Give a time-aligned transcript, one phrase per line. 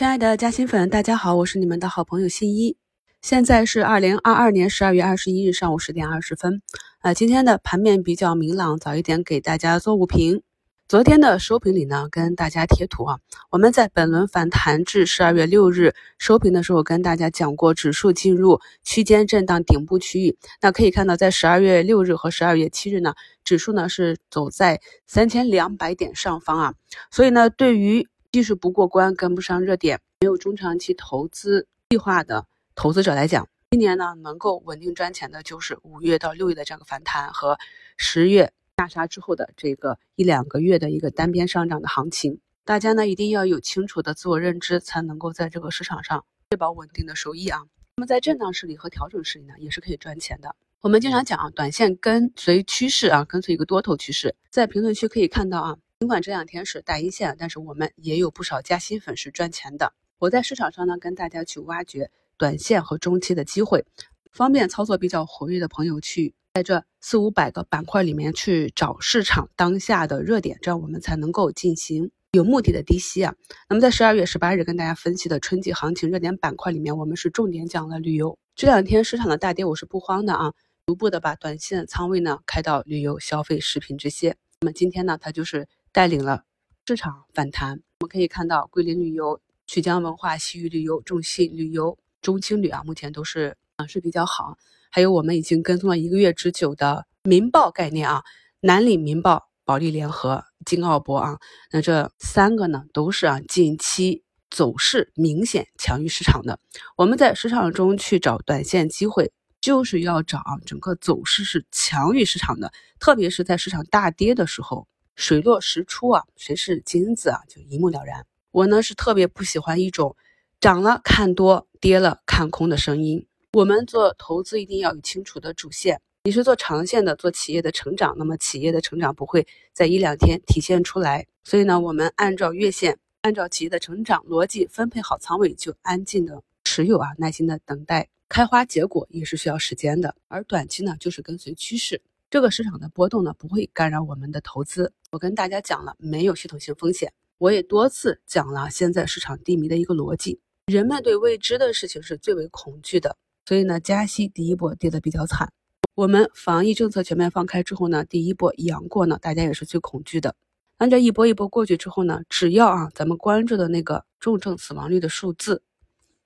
[0.00, 2.74] 亲爱的嘉兴粉，大家好，我是你们的好朋友新一。
[3.20, 6.62] 现在是二零二二年十二月二十一日上午十点二十分。
[7.02, 10.42] 呃，今天的盘面比较明朗，早一点给大家做午评。
[10.88, 13.18] 昨天的收评里呢，跟大家贴图啊。
[13.50, 20.38] 我们在本轮反弹至十二月六日收评的时候，跟大家讲过，指数进入区间震荡顶部区域。
[20.62, 23.12] 那可以看到，在十二月六日和十二月七日呢，
[23.44, 26.74] 指数呢是走在三千两百点上方啊。
[27.10, 32.46] 所以呢，对于技术不过关、跟不上热点、没有中长期投资计划的
[32.76, 37.58] 投资者来讲，今年呢能够稳定赚钱的，就是五月到六月的这样个反弹和
[37.96, 42.38] 十月下杀之后的这个一两个月的一个单边上涨的行情。
[42.64, 47.58] 大家呢一定要有清楚的自我认知，才能够在这个市场上确保稳定的收益啊。
[47.96, 50.54] 那么在震荡市里和调整市里呢，也是可以赚钱的。
[50.82, 54.36] 我们经常讲啊，短线跟随趋势啊，跟随一个多头趋势。
[54.50, 55.78] 在评论区可以看到啊。
[56.00, 59.92] 尽管这两天是大阴线，但是我们也有不少加薪粉是赚钱的。
[60.18, 63.84] 我在市场上呢，跟大家去挖掘短线和中期的机会，
[64.32, 73.34] 方便操作比较活跃的朋友去在这四五百个板块里面去找市场当下的热点，这样我们才能够进行有目的的低吸啊。
[73.68, 78.38] 那么在十二月十八日跟大家分析的春季行情热点板块里面，我们是重点讲了旅游。
[78.56, 80.54] 这两天市场的大跌，我是不慌的啊，
[80.86, 84.38] 逐步的把短线仓位呢开到旅游、消费、食品这些。
[84.62, 85.68] 那么今天呢，它就是。
[85.92, 86.44] 带领了
[86.86, 94.56] 市场反弹，我们可以看到桂林旅游、曲江文化、西域旅游、中信旅游、中青旅啊，目前都是啊是比较好。
[94.90, 98.22] 还有我们已经跟踪了一个月之久的民报概念啊，
[98.60, 101.38] 南岭民报、保利联合、金奥博啊，
[101.72, 106.60] 那这三个呢都是啊近期走势明显强于市场的。
[106.96, 114.86] 我们在市场中去找短线机会，就是要找整个走势是强于市场的，特别是在市场大跌的时候。
[115.20, 118.26] 水落石出啊，谁是金子啊，就一目了然。
[118.52, 120.16] 我呢是特别不喜欢一种
[120.58, 123.26] 涨了看多，跌了看空的声音。
[123.52, 126.00] 我们做投资一定要有清楚的主线。
[126.24, 131.26] 你是做长线的，做企业的成长，那么企业的成长不会在一两天体现出来。
[131.44, 140.16] 所以呢，我们按照月线，按照企业的成长逻辑分配好仓位，就安静的持有啊，耐心的等待开花结果，也是需要时间的。
[140.28, 142.00] 而短期呢，就是跟随趋势。
[142.30, 144.92] 这个市场的波动呢，不会干扰我们的投资。
[145.10, 147.12] 我跟大家讲了，没有系统性风险。
[147.38, 153.16] 我也多次讲了，现在市场低迷的一个逻辑，人们对未知的事情是最为恐惧的。
[153.46, 155.52] 所以呢，加息第一波跌的比较惨。
[155.96, 160.36] 我们防疫政策全面放开之后呢，第一波阳过呢，大家也是最恐惧的。
[160.78, 165.64] 那这一波一波过去之后呢，只要啊，咱们关注的那个重症死亡率的数字，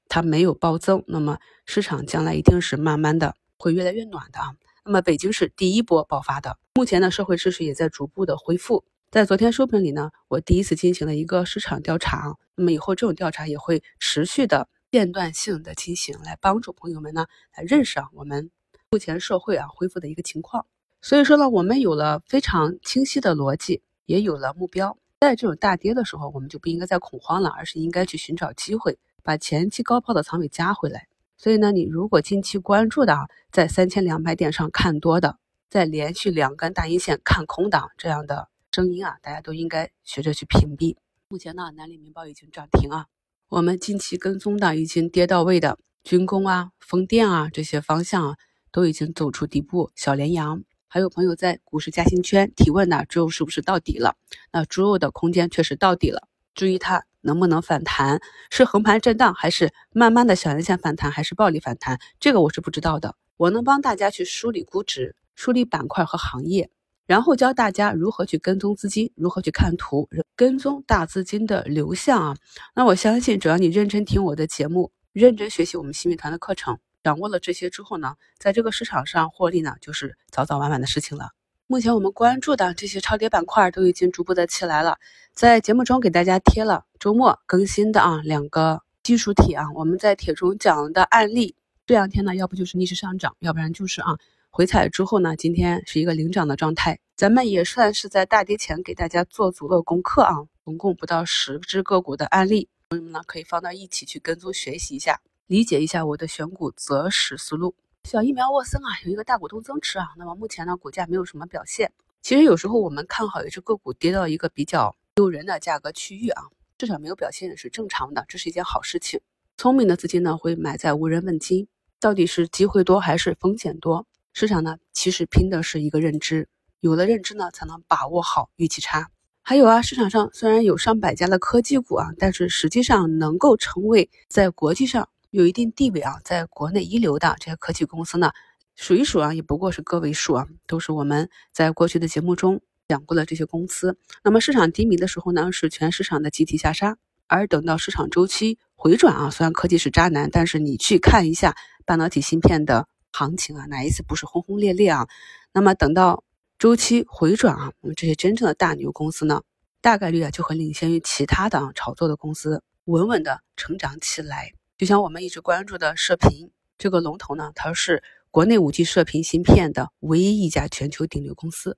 [0.07, 4.55] 它没有暴增，那么市场将来一定是慢慢的会越来越暖的啊。
[4.87, 8.85] 那么北京是第一波爆发的，目前呢社会秩序也在逐步的恢复。
[9.11, 17.25] 在昨天收评里呢，我第一次进行了一个市场调查，那么以后这种调查也会持续的间断性的进行，来帮助朋友们呢
[17.57, 18.51] 来认识啊我们
[18.91, 20.67] 目前社会啊恢复的一个情况。
[21.01, 31.09] 所以说呢，我们有了非常清晰的逻辑，也有了目标，在这种大跌的时候，我们就不应该再恐慌了，而是应该去寻找机会，把前期高抛的仓位加回来。
[31.45, 35.37] 所以呢，你如果近期关注的啊，在三千两百点上看多的，
[35.69, 40.97] 在连续两根大阴线看空的这样的声音啊，大家都应该学着去屏蔽。
[41.29, 43.09] 目前呢，南岭民报已经涨停啊，
[43.51, 48.37] 我们近期跟踪的已经跌到位的军工啊、风电啊这些方向啊，
[48.73, 50.65] 都已经走出底部小连阳。
[50.89, 54.17] 还有朋友在股市嘉兴圈提问呢，猪肉是不是到底了？
[54.51, 57.05] 那猪肉的空间确实到底了，注意它。
[57.25, 58.21] 能不能反弹？
[58.51, 61.99] 是横盘震荡，还是慢慢的小阳线反弹，还是暴力反弹？
[62.21, 63.17] 这个我是不知道的。
[63.37, 66.71] 我能帮大家去梳理估值、梳理板块和行业，
[67.07, 72.37] 然后教大家如何去跟踪资金，如何去看图，跟踪大资金的流向啊。
[72.77, 81.31] 那我相信，只要你认真听我的节目，认真学习我们新米团的课程，掌握了这些之后呢，在这个市场上获利呢，就是早早晚晚的事情了。
[81.75, 84.97] 目前我们关注的这些超跌板块都已经逐步的起来了，
[85.33, 94.17] 在节目中给大家贴了周末更新的啊两个技术帖啊，我们在帖中讲的案例，这两天呢要不就是逆势上涨，要不然就是啊
[94.51, 100.33] 回踩之后呢，今天是一个领涨的状态，咱们也算是在大跌前给大家做足了功课啊，
[100.65, 107.75] 总共不到十只个股的案例，朋友们呢可以放到一起去跟踪学习一下，理解一下我的选股择时思路。
[108.05, 111.91] 小疫苗沃森啊，有一个大股东增持啊，那么目前呢，股价没有什么表现。
[112.21, 116.43] 其实有时候我们看好一只个股跌到一个比较诱人的价格区域啊，
[116.79, 119.21] 市场没有表现也是正常的，这是一件好事情。
[119.57, 121.67] 聪明的资金呢，会买在无人问津，
[121.99, 124.07] 到底是机会多还是风险多？
[124.35, 126.47] 市场呢，其实拼的是一个认知，
[126.81, 129.09] 有了认知呢，才能把握好预期差。
[129.41, 138.31] 还有啊，市场上虽然有上百家的科技股啊，但是实际上能够成为在国际上有一定地位啊，在国内一流的这些科技公司呢，
[138.77, 143.99] 数一数啊，也不过是个位数啊，都是我们在过去的节目中讲过的这些公司。
[144.23, 146.97] 那么市场低迷的时候呢，是全市场的集体下杀，
[147.27, 155.09] 而等到市场周期回转啊，虽然科技是渣男，但是你去看一下半导体芯片的行情啊，哪一次不是轰轰烈烈啊？
[155.53, 156.23] 那么等到
[156.61, 159.43] 周期回转啊，我们这些真正的大牛公司呢，
[159.81, 164.53] 大概率啊就会领先于其他的啊炒作的公司，稳稳的成长起来。
[164.77, 171.77] 就像我们一直关注的射频这个龙头呢，它是国内五 G 射频芯片的唯一一家全球顶流公司。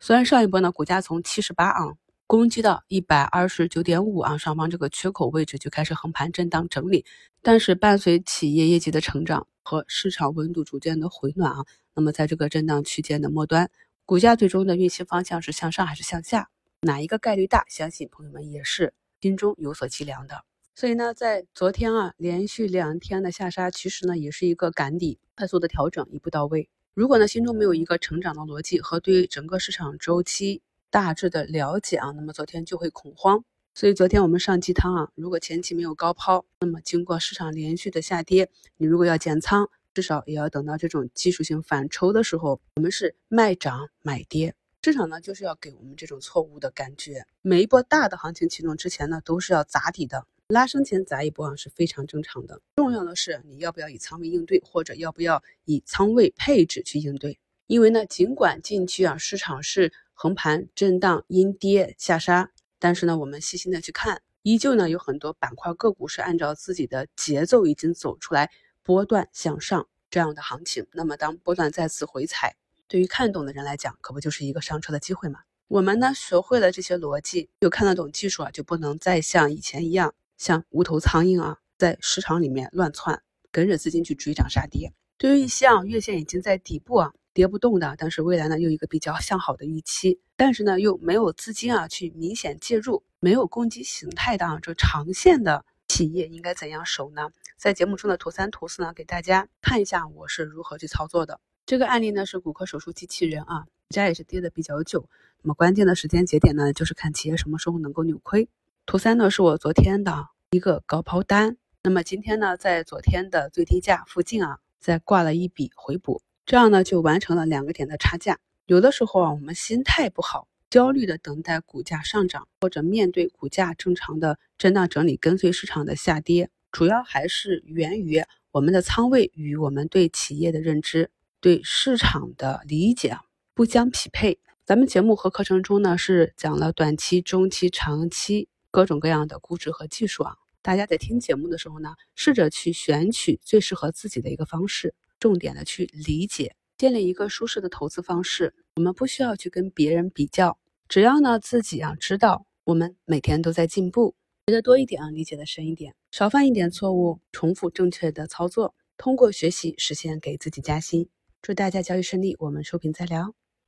[0.00, 1.94] 虽然上一波呢股价从七十八啊
[2.26, 7.04] 攻击到一百二十九点五啊上方这个缺口位置就开始横盘震荡整理，
[7.42, 13.70] 但是伴随企业业绩的成长和市场温度逐渐的回暖啊，那么在这个震荡区间的末端，
[14.04, 16.48] 股价最终的运行方向是向上还是向下？
[16.80, 17.64] 哪一个概率大？
[17.68, 20.42] 相信朋友们也是心中有所计量的。
[20.74, 26.70] 所以呢，在昨天啊，连续两天的下杀，其实呢，也是一个赶底，快速的调整，一步到位。
[26.94, 33.44] 如果呢，心中没有一个成长的逻辑和对整个市场周期大致的了解啊，那么昨天就会恐慌。
[33.74, 44.54] 所以昨天我们上鸡汤啊，如果前期没有高抛，那么经过市场连续的下跌，你如果要减仓，至少也要等到这种技术性反抽的时候，我们是卖涨买跌。
[44.82, 47.24] 市场呢，就是要给我们这种错误的感觉。
[47.40, 50.26] 每一波大的行情启动之前呢，都是要砸底的。
[50.52, 57.38] 拉升前砸一波啊是非常正常的，重要的是你要不要以仓位应对，或者要不要以仓位配置去应对。
[57.68, 68.50] 因为呢，尽管近期啊市场是横盘震荡阴跌下杀，但是呢，我们细心的去看，依旧呢有很多板块个股是按照自己的节奏已经走出来
[68.82, 70.86] 波段向上这样的行情。
[70.92, 72.56] 那么当波段再次回踩，
[72.86, 75.40] 对于看懂的人来讲，可不就是一个上车的机会吗？
[75.68, 80.14] 我们呢学会了这些逻辑，又看得懂技术啊，就不能再像以前一样。
[80.42, 83.22] 像无头苍蝇啊，在市场里面乱窜，
[83.52, 84.92] 跟着资金去追涨杀跌。
[85.16, 97.30] 对于一些啊月线已经在底部啊跌不动的，但是未来呢又一个比较向好的预期，但是呢又没有资金啊去明显介入，没有攻击形态的啊这长线的企业应该怎样守呢？
[97.56, 101.38] 在节目中的图三图四呢，给大家看一下我是如何去操作的。
[101.66, 105.08] 这个案例呢是骨科手术机器人啊，股价也是跌的比较久，
[105.42, 108.48] 那么关键的时间节点呢，就是看企业什么时候能够扭亏。
[108.84, 110.31] 图三呢是我昨天的。
[110.52, 118.38] 一个高抛单，那么今天呢，在昨天的最低价附近啊，再挂了一笔回补，这样呢就完成了两个点的差价。
[118.66, 131.10] 有的时候啊，我们心态不好，焦虑的等待股价上涨，或者面对股价正常的震荡整理，跟随市场的下跌，主要还是源于我们的仓位与我们对企业的认知、
[131.40, 133.16] 对市场的理解
[133.54, 134.38] 不相匹配。
[134.66, 140.36] 咱们节目和课程中呢，是讲了短期、中期、长期各种各样的估值和技术啊。
[140.62, 148.54] 大家在听节目的时候呢，试着去选取最适合自己的一个方式，重点的去理解，建立一个舒适的投资方式。
[148.76, 150.56] 我们不需要去跟别人比较，
[150.88, 154.14] 只要呢自己啊知道我们每天都在进步，
[154.46, 161.08] 学的多一点啊，理解的深一点，少犯一点错误，重复正确的操作，通过学习实现给自己加薪。
[161.42, 163.34] 祝大家交易顺利，我们收评再聊。